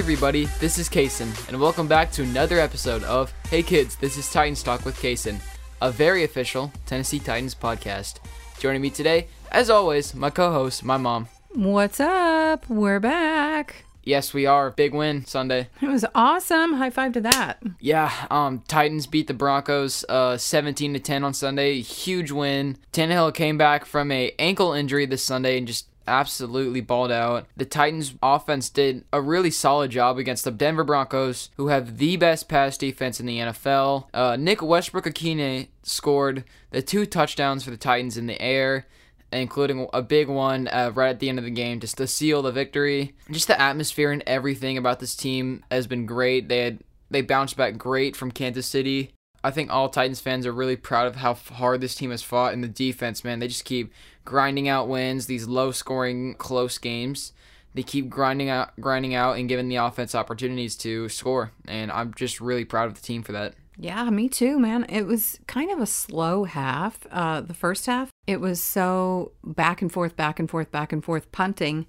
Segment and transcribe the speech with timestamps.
[0.00, 4.16] Hey everybody, this is Kaysen, and welcome back to another episode of Hey Kids, this
[4.16, 5.38] is Titans Talk with Kaysen,
[5.82, 8.14] a very official Tennessee Titans podcast.
[8.58, 11.28] Joining me today, as always, my co-host, my mom.
[11.50, 12.66] What's up?
[12.70, 13.84] We're back.
[14.02, 14.70] Yes, we are.
[14.70, 15.68] Big win Sunday.
[15.82, 16.72] It was awesome.
[16.72, 17.62] High five to that.
[17.78, 21.82] Yeah, um, Titans beat the Broncos uh 17 to 10 on Sunday.
[21.82, 22.78] Huge win.
[22.94, 27.46] Tannehill came back from a ankle injury this Sunday and just absolutely balled out.
[27.56, 32.16] The Titans offense did a really solid job against the Denver Broncos, who have the
[32.16, 34.08] best pass defense in the NFL.
[34.12, 38.86] Uh, Nick Westbrook-Ikhine scored the two touchdowns for the Titans in the air
[39.32, 42.42] including a big one uh, right at the end of the game just to seal
[42.42, 43.14] the victory.
[43.30, 46.48] Just the atmosphere and everything about this team has been great.
[46.48, 46.80] They had
[47.10, 49.12] they bounced back great from Kansas City.
[49.42, 52.52] I think all Titans fans are really proud of how hard this team has fought
[52.52, 53.38] in the defense, man.
[53.38, 53.92] They just keep
[54.30, 57.32] grinding out wins, these low scoring close games.
[57.74, 61.50] They keep grinding out grinding out and giving the offense opportunities to score.
[61.66, 63.54] And I'm just really proud of the team for that.
[63.76, 64.86] Yeah, me too, man.
[64.88, 67.06] It was kind of a slow half.
[67.10, 71.02] Uh, the first half, it was so back and forth, back and forth, back and
[71.02, 71.86] forth punting.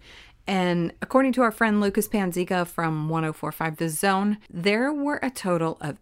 [0.47, 5.77] And according to our friend Lucas Panzica from 1045 The Zone, there were a total
[5.79, 5.99] of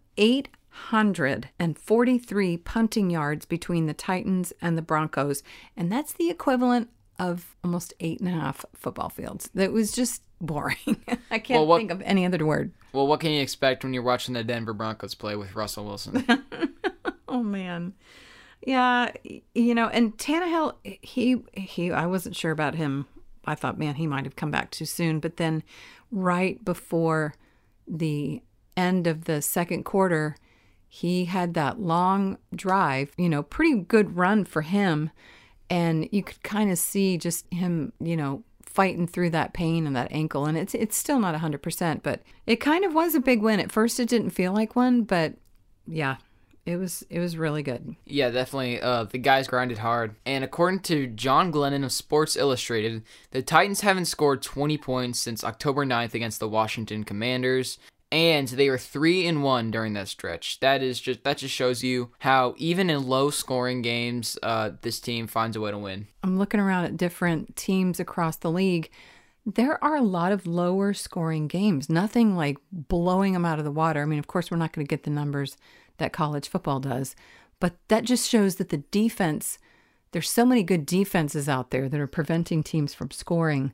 [0.92, 5.42] 843 punting yards between the Titans and the Broncos.
[5.76, 9.50] And that's the equivalent of almost eight and a half football fields.
[9.54, 10.76] That was just boring.
[11.30, 12.72] I can't Well, what- think of any other word.
[12.92, 16.24] Well, what can you expect when you're watching the Denver Broncos play with Russell Wilson?
[17.32, 17.94] Oh man.
[18.66, 19.12] Yeah,
[19.54, 23.06] you know, and Tannehill, he he I wasn't sure about him.
[23.44, 25.20] I thought, man, he might have come back too soon.
[25.20, 25.62] But then
[26.10, 27.34] right before
[27.86, 28.42] the
[28.76, 30.34] end of the second quarter,
[30.92, 35.10] he had that long drive, you know, pretty good run for him.
[35.70, 39.94] And you could kind of see just him, you know, fighting through that pain and
[39.94, 40.46] that ankle.
[40.46, 43.60] And it's it's still not 100%, but it kind of was a big win.
[43.60, 45.34] At first, it didn't feel like one, but
[45.86, 46.16] yeah,
[46.66, 47.94] it was it was really good.
[48.04, 48.82] Yeah, definitely.
[48.82, 50.16] Uh, the guys grinded hard.
[50.26, 55.44] And according to John Glennon of Sports Illustrated, the Titans haven't scored 20 points since
[55.44, 57.78] October 9th against the Washington Commanders.
[58.12, 60.58] And they are three and one during that stretch.
[60.60, 64.98] That is just that just shows you how even in low scoring games, uh, this
[64.98, 66.08] team finds a way to win.
[66.24, 68.90] I'm looking around at different teams across the league.
[69.46, 71.88] There are a lot of lower scoring games.
[71.88, 74.02] Nothing like blowing them out of the water.
[74.02, 75.56] I mean, of course, we're not going to get the numbers
[75.98, 77.14] that college football does,
[77.60, 79.58] but that just shows that the defense.
[80.12, 83.72] There's so many good defenses out there that are preventing teams from scoring.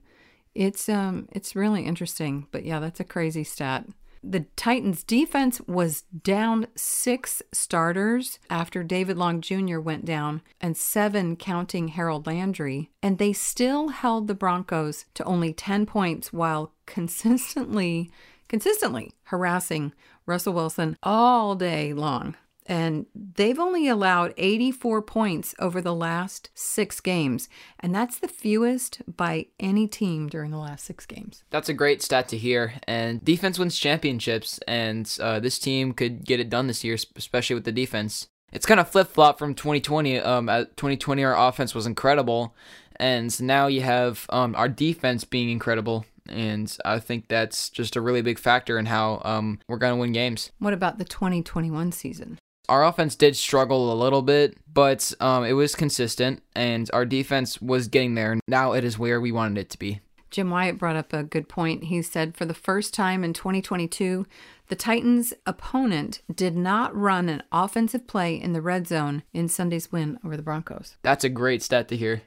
[0.55, 3.87] It's um it's really interesting, but yeah, that's a crazy stat.
[4.29, 9.79] The Titans defense was down 6 starters after David Long Jr.
[9.79, 15.53] went down and 7 counting Harold Landry, and they still held the Broncos to only
[15.53, 18.11] 10 points while consistently
[18.49, 19.93] consistently harassing
[20.25, 22.35] Russell Wilson all day long
[22.69, 27.49] and they've only allowed 84 points over the last six games,
[27.81, 31.45] and that's the fewest by any team during the last six games.
[31.51, 32.75] That's a great stat to hear.
[32.87, 37.55] And defense wins championships, and uh, this team could get it done this year, especially
[37.55, 38.29] with the defense.
[38.53, 40.21] It's kind of flip flop from 2020.
[40.21, 42.55] Um, at 2020, our offense was incredible,
[42.97, 46.07] and now you have um, our defense being incredible.
[46.29, 50.01] And I think that's just a really big factor in how um, we're going to
[50.01, 50.51] win games.
[50.59, 52.39] What about the 2021 season?
[52.69, 57.61] Our offense did struggle a little bit, but um, it was consistent, and our defense
[57.61, 58.39] was getting there.
[58.49, 60.01] Now it is where we wanted it to be.
[60.31, 61.85] Jim Wyatt brought up a good point.
[61.85, 64.27] He said for the first time in 2022,
[64.69, 69.93] the Titans' opponent did not run an offensive play in the red zone in Sunday's
[69.93, 70.97] win over the Broncos.
[71.03, 72.23] That's a great stat to hear.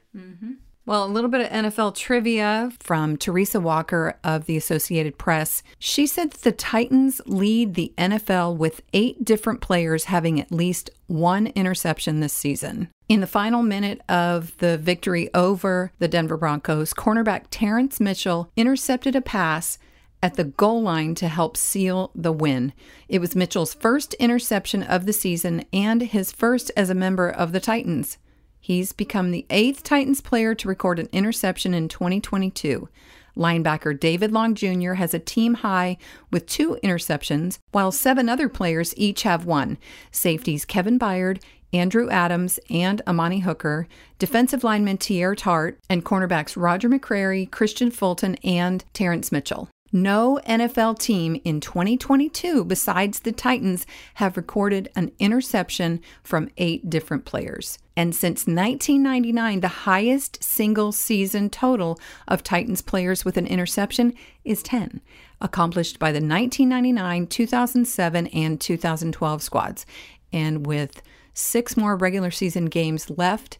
[0.90, 5.62] Well, a little bit of NFL trivia from Teresa Walker of the Associated Press.
[5.78, 10.90] She said that the Titans lead the NFL with eight different players having at least
[11.06, 12.88] one interception this season.
[13.08, 19.14] In the final minute of the victory over the Denver Broncos, cornerback Terrence Mitchell intercepted
[19.14, 19.78] a pass
[20.24, 22.72] at the goal line to help seal the win.
[23.08, 27.52] It was Mitchell's first interception of the season and his first as a member of
[27.52, 28.18] the Titans.
[28.60, 32.88] He's become the eighth Titans player to record an interception in 2022.
[33.36, 34.94] Linebacker David Long Jr.
[34.94, 35.96] has a team high
[36.30, 39.78] with two interceptions, while seven other players each have one.
[40.10, 41.40] Safeties Kevin Byard,
[41.72, 43.86] Andrew Adams, and Amani Hooker,
[44.18, 49.68] defensive lineman Teair Tart, and cornerbacks Roger McCreary, Kristian Fulton, and Terrence Mitchell.
[49.92, 57.24] No NFL team in 2022 besides the Titans have recorded an interception from eight different
[57.24, 57.78] players.
[57.96, 61.98] And since 1999, the highest single season total
[62.28, 64.14] of Titans players with an interception
[64.44, 65.00] is 10,
[65.40, 69.86] accomplished by the 1999, 2007, and 2012 squads.
[70.32, 71.02] And with
[71.34, 73.58] six more regular season games left,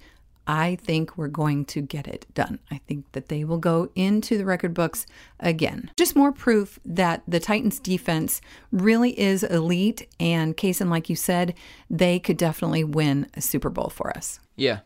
[0.50, 2.58] I think we're going to get it done.
[2.72, 5.06] I think that they will go into the record books
[5.38, 5.92] again.
[5.96, 8.40] Just more proof that the Titans defense
[8.72, 10.08] really is elite.
[10.18, 11.54] And Kaysen, like you said,
[11.88, 14.40] they could definitely win a Super Bowl for us.
[14.56, 14.80] Yeah.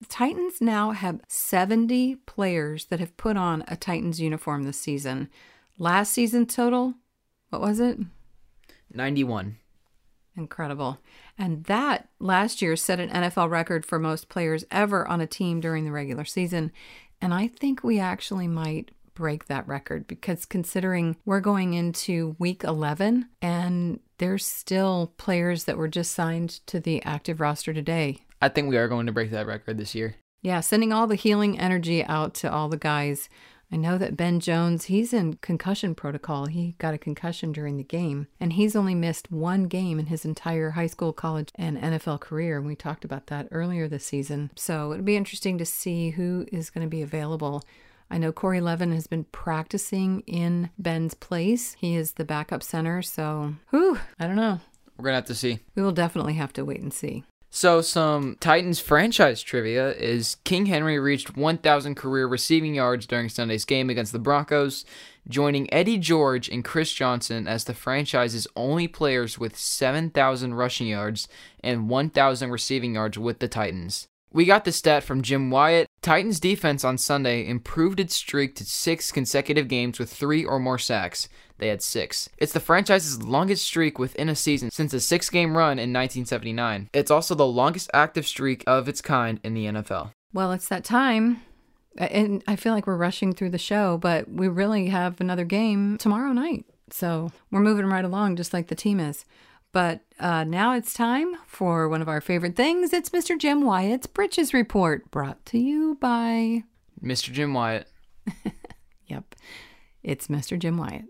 [0.00, 5.30] The Titans now have 70 players that have put on a Titans uniform this season.
[5.78, 6.96] Last season total,
[7.48, 7.98] what was it?
[8.92, 9.56] 91.
[10.36, 10.98] Incredible.
[11.38, 15.60] And that last year set an NFL record for most players ever on a team
[15.60, 16.72] during the regular season.
[17.20, 22.62] And I think we actually might break that record because considering we're going into week
[22.62, 28.18] 11 and there's still players that were just signed to the active roster today.
[28.40, 30.14] I think we are going to break that record this year.
[30.42, 33.28] Yeah, sending all the healing energy out to all the guys
[33.70, 36.46] I know that Ben Jones, he's in concussion protocol.
[36.46, 40.24] He got a concussion during the game, and he's only missed one game in his
[40.24, 42.56] entire high school, college, and NFL career.
[42.56, 44.50] And we talked about that earlier this season.
[44.56, 47.62] So it'll be interesting to see who is going to be available.
[48.10, 51.74] I know Corey Levin has been practicing in Ben's place.
[51.74, 53.02] He is the backup center.
[53.02, 54.60] So, whew, I don't know.
[54.96, 55.60] We're going to have to see.
[55.74, 57.24] We will definitely have to wait and see.
[57.50, 63.64] So, some Titans franchise trivia is King Henry reached 1,000 career receiving yards during Sunday's
[63.64, 64.84] game against the Broncos,
[65.26, 71.26] joining Eddie George and Chris Johnson as the franchise's only players with 7,000 rushing yards
[71.64, 74.08] and 1,000 receiving yards with the Titans.
[74.30, 75.87] We got the stat from Jim Wyatt.
[76.02, 80.78] Titans defense on Sunday improved its streak to six consecutive games with three or more
[80.78, 81.28] sacks.
[81.58, 82.28] They had six.
[82.38, 86.88] It's the franchise's longest streak within a season since a six game run in 1979.
[86.92, 90.12] It's also the longest active streak of its kind in the NFL.
[90.32, 91.42] Well, it's that time.
[91.96, 95.98] And I feel like we're rushing through the show, but we really have another game
[95.98, 96.64] tomorrow night.
[96.90, 99.24] So we're moving right along just like the team is.
[99.72, 102.92] But uh, now it's time for one of our favorite things.
[102.92, 103.38] It's Mr.
[103.38, 106.64] Jim Wyatt's Britches Report, brought to you by
[107.02, 107.32] Mr.
[107.32, 107.86] Jim Wyatt.
[109.06, 109.34] yep,
[110.02, 110.58] it's Mr.
[110.58, 111.04] Jim Wyatt.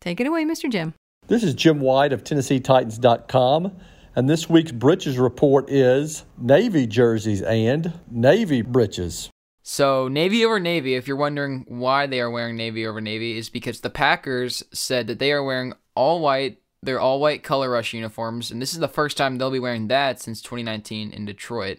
[0.00, 0.70] Take it away, Mr.
[0.70, 0.94] Jim.
[1.26, 3.72] This is Jim Wyatt of TennesseeTitans.com,
[4.14, 9.30] and this week's Britches Report is Navy jerseys and Navy britches.
[9.62, 13.48] So, Navy over Navy, if you're wondering why they are wearing Navy over Navy, is
[13.48, 17.92] because the Packers said that they are wearing all white they're all white color rush
[17.94, 21.78] uniforms, and this is the first time they'll be wearing that since 2019 in Detroit.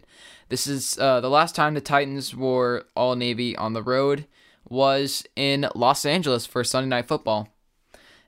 [0.49, 4.25] This is uh, the last time the Titans wore all navy on the road
[4.67, 7.49] was in Los Angeles for Sunday Night Football.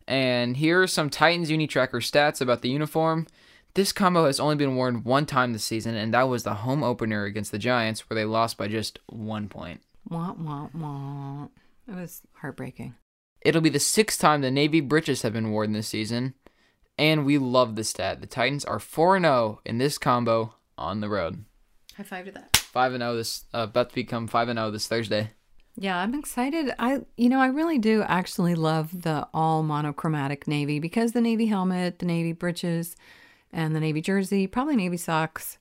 [0.07, 3.27] And here are some Titans Unitracker stats about the uniform.
[3.73, 6.83] This combo has only been worn one time this season, and that was the home
[6.83, 9.81] opener against the Giants, where they lost by just one point.
[10.09, 11.47] Wah, wah, wah.
[11.87, 12.95] It was heartbreaking.
[13.41, 16.33] It'll be the sixth time the Navy breeches have been worn this season,
[16.97, 18.21] and we love the stat.
[18.21, 21.45] The Titans are 4 0 in this combo on the road.
[21.95, 22.57] High five to that.
[22.57, 25.31] 5 0 this, uh, about to become 5 0 this Thursday.
[25.79, 26.73] Yeah, I'm excited.
[26.79, 31.45] I, you know, I really do actually love the all monochromatic navy because the navy
[31.45, 32.95] helmet, the navy breeches,
[33.53, 35.59] and the navy jersey, probably navy socks.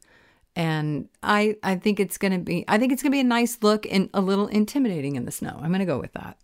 [0.55, 3.87] And I, I think it's gonna be, I think it's gonna be a nice look
[3.91, 5.61] and a little intimidating in the snow.
[5.63, 6.39] I'm gonna go with that.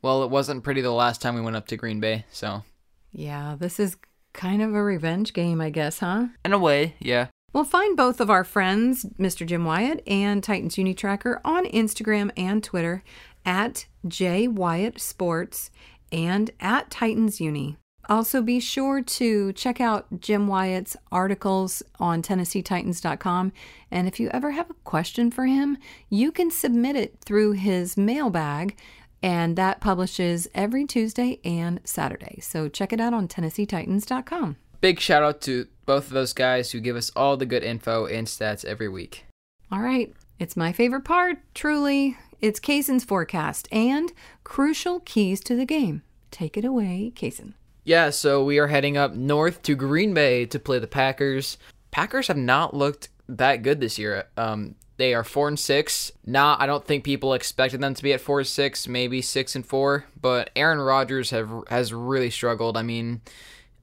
[0.00, 2.64] Well, it wasn't pretty the last time we went up to Green Bay, so.
[3.12, 3.98] Yeah, this is
[4.32, 6.28] kind of a revenge game, I guess, huh?
[6.44, 7.26] In a way, yeah.
[7.52, 9.44] We'll find both of our friends, Mr.
[9.44, 13.02] Jim Wyatt and Titans Unitracker, on Instagram and Twitter
[13.44, 15.70] at J Wyatt Sports
[16.12, 17.76] and at Titans Uni.
[18.08, 23.52] Also, be sure to check out Jim Wyatt's articles on TennesseeTitans.com.
[23.90, 27.96] And if you ever have a question for him, you can submit it through his
[27.96, 28.76] mailbag
[29.22, 32.40] and that publishes every Tuesday and Saturday.
[32.40, 34.56] So check it out on TennesseeTitans.com.
[34.80, 38.06] Big shout out to both of those guys who give us all the good info
[38.06, 39.24] and stats every week.
[39.70, 42.16] All right, it's my favorite part, truly.
[42.40, 44.12] It's Kaysen's forecast and
[44.42, 46.02] crucial keys to the game.
[46.30, 47.52] Take it away, Kaysen.
[47.84, 51.58] Yeah, so we are heading up north to Green Bay to play the Packers.
[51.90, 54.26] Packers have not looked that good this year.
[54.36, 56.12] Um, they are four and six.
[56.26, 59.56] Nah, I don't think people expected them to be at four and six, maybe six
[59.56, 60.04] and four.
[60.20, 62.76] But Aaron Rodgers have has really struggled.
[62.76, 63.22] I mean,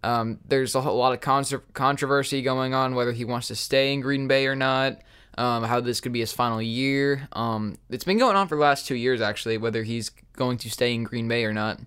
[0.03, 4.01] um, there's a lot of con- controversy going on whether he wants to stay in
[4.01, 5.01] Green Bay or not.
[5.39, 7.27] Um, how this could be his final year.
[7.33, 10.69] Um, it's been going on for the last two years actually, whether he's going to
[10.69, 11.79] stay in Green Bay or not.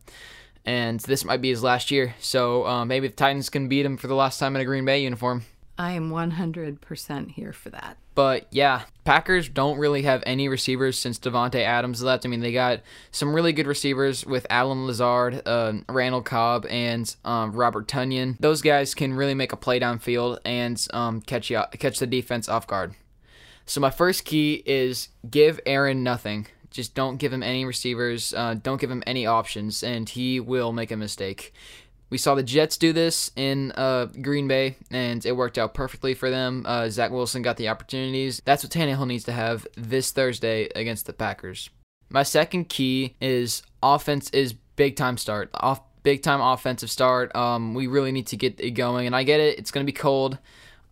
[0.64, 2.14] and this might be his last year.
[2.20, 4.84] So uh, maybe the Titans can beat him for the last time in a Green
[4.84, 5.44] Bay uniform.
[5.80, 7.96] I am 100% here for that.
[8.14, 12.26] But yeah, Packers don't really have any receivers since Davante Adams left.
[12.26, 12.82] I mean, they got
[13.12, 18.36] some really good receivers with Allen Lazard, uh, Randall Cobb, and um, Robert Tonyan.
[18.40, 22.46] Those guys can really make a play downfield and um, catch you, catch the defense
[22.46, 22.94] off guard.
[23.64, 26.46] So my first key is give Aaron nothing.
[26.70, 28.34] Just don't give him any receivers.
[28.34, 31.54] Uh, don't give him any options, and he will make a mistake.
[32.10, 36.12] We saw the Jets do this in uh, Green Bay, and it worked out perfectly
[36.14, 36.64] for them.
[36.66, 38.42] Uh, Zach Wilson got the opportunities.
[38.44, 41.70] That's what Tannehill needs to have this Thursday against the Packers.
[42.08, 45.50] My second key is offense is big time start.
[45.54, 47.34] Off big time offensive start.
[47.36, 49.58] Um, we really need to get it going, and I get it.
[49.58, 50.38] It's going to be cold.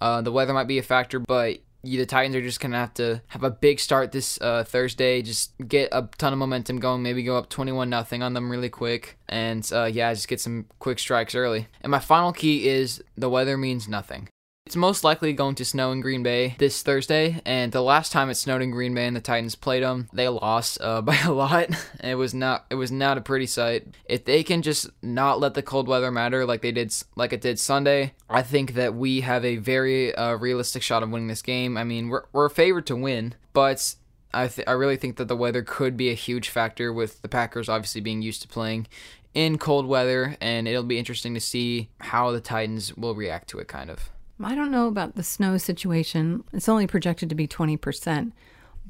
[0.00, 3.22] Uh, the weather might be a factor, but the Titans are just gonna have to
[3.28, 5.22] have a big start this uh, Thursday.
[5.22, 7.02] Just get a ton of momentum going.
[7.02, 10.66] Maybe go up twenty-one nothing on them really quick, and uh, yeah, just get some
[10.78, 11.68] quick strikes early.
[11.80, 14.28] And my final key is the weather means nothing.
[14.68, 18.28] It's most likely going to snow in Green Bay this Thursday, and the last time
[18.28, 21.32] it snowed in Green Bay and the Titans played them, they lost uh, by a
[21.32, 21.70] lot.
[22.04, 23.86] It was not it was not a pretty sight.
[24.04, 27.40] If they can just not let the cold weather matter like they did like it
[27.40, 31.40] did Sunday, I think that we have a very uh, realistic shot of winning this
[31.40, 31.78] game.
[31.78, 33.94] I mean, we're we're favored to win, but
[34.34, 37.28] I th- I really think that the weather could be a huge factor with the
[37.28, 38.86] Packers obviously being used to playing
[39.32, 43.60] in cold weather, and it'll be interesting to see how the Titans will react to
[43.60, 44.10] it, kind of.
[44.42, 46.44] I don't know about the snow situation.
[46.52, 48.32] It's only projected to be 20%,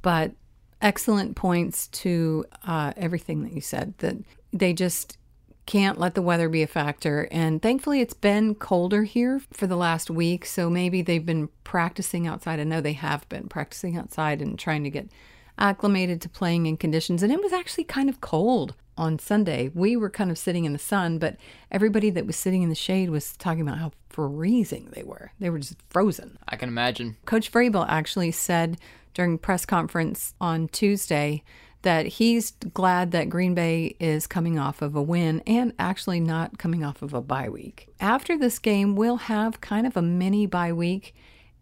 [0.02, 0.32] but
[0.80, 4.16] excellent points to uh, everything that you said that
[4.52, 5.18] they just
[5.66, 7.28] can't let the weather be a factor.
[7.30, 10.46] And thankfully, it's been colder here for the last week.
[10.46, 12.58] So maybe they've been practicing outside.
[12.58, 15.10] I know they have been practicing outside and trying to get
[15.58, 17.22] acclimated to playing in conditions.
[17.22, 19.70] And it was actually kind of cold on Sunday.
[19.72, 21.36] We were kind of sitting in the sun, but
[21.70, 25.32] everybody that was sitting in the shade was talking about how freezing they were.
[25.38, 26.36] They were just frozen.
[26.48, 27.16] I can imagine.
[27.24, 28.78] Coach Vrabel actually said
[29.14, 31.42] during press conference on Tuesday
[31.82, 36.58] that he's glad that Green Bay is coming off of a win and actually not
[36.58, 37.88] coming off of a bye week.
[38.00, 41.14] After this game, we'll have kind of a mini bye week,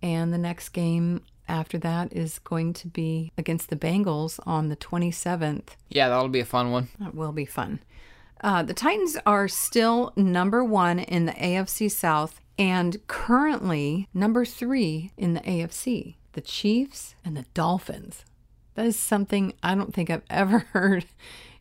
[0.03, 4.77] and the next game after that is going to be against the Bengals on the
[4.77, 5.71] 27th.
[5.89, 6.89] Yeah, that'll be a fun one.
[6.99, 7.81] That will be fun.
[8.41, 15.13] Uh, the Titans are still number one in the AFC South and currently number three
[15.17, 16.17] in the AFC.
[16.33, 18.25] The Chiefs and the Dolphins.
[18.75, 21.07] That is something I don't think I've ever heard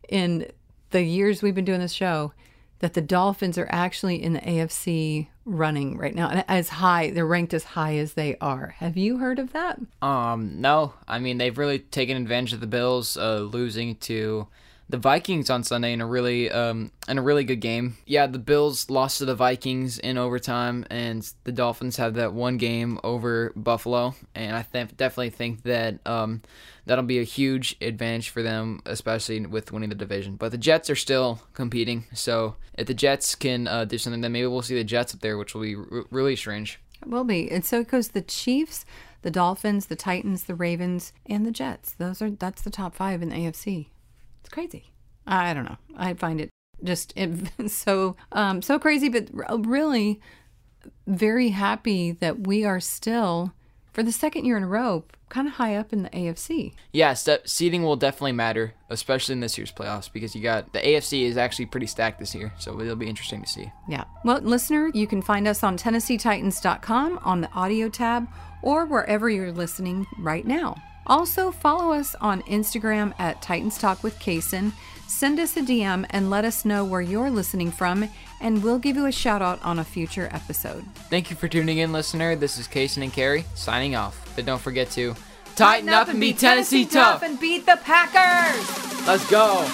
[0.09, 0.47] in
[0.91, 2.33] the years we've been doing this show
[2.79, 7.53] that the Dolphins are actually in the AFC running right now as high they're ranked
[7.53, 8.75] as high as they are.
[8.79, 9.79] Have you heard of that?
[10.01, 10.93] Um no.
[11.07, 14.47] I mean they've really taken advantage of the bills uh, losing to
[14.87, 17.97] the Vikings on Sunday in a really um in a really good game.
[18.05, 22.57] Yeah, the Bills lost to the Vikings in overtime, and the Dolphins have that one
[22.57, 26.41] game over Buffalo, and I th- definitely think that um
[26.85, 30.35] that'll be a huge advantage for them, especially with winning the division.
[30.35, 34.31] But the Jets are still competing, so if the Jets can uh, do something, then
[34.31, 36.79] maybe we'll see the Jets up there, which will be r- really strange.
[37.01, 38.85] It will be, and so it goes the Chiefs,
[39.23, 41.93] the Dolphins, the Titans, the Ravens, and the Jets.
[41.93, 43.87] Those are that's the top five in the AFC.
[44.45, 44.91] It's crazy.
[45.25, 45.77] I don't know.
[45.97, 46.49] I find it
[46.83, 47.31] just it,
[47.67, 49.29] so um, so crazy, but
[49.65, 50.21] really
[51.07, 53.53] very happy that we are still
[53.91, 56.73] for the second year in a row kind of high up in the AFC.
[56.93, 60.79] Yeah, st- seeding will definitely matter, especially in this year's playoffs because you got the
[60.79, 63.71] AFC is actually pretty stacked this year, so it'll be interesting to see.
[63.89, 64.03] Yeah.
[64.23, 68.27] Well, listener, you can find us on TennesseeTitans.com on the audio tab
[68.61, 70.75] or wherever you're listening right now.
[71.07, 74.71] Also, follow us on Instagram at Titans Talk with Kaysen.
[75.07, 78.09] Send us a DM and let us know where you're listening from,
[78.41, 80.83] and we'll give you a shout out on a future episode.
[81.09, 82.35] Thank you for tuning in, listener.
[82.35, 84.33] This is Kaysen and Carrie signing off.
[84.35, 85.15] But don't forget to
[85.55, 89.07] tighten up and beat Tennessee tough and beat the Packers.
[89.07, 89.69] Let's go.